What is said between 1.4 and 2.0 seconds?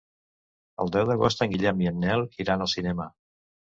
en Guillem i